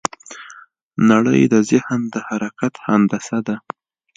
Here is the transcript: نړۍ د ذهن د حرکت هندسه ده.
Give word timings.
نړۍ 1.09 1.41
د 1.53 1.55
ذهن 1.69 2.01
د 2.13 2.15
حرکت 2.27 2.73
هندسه 2.85 3.37
ده. 3.47 3.55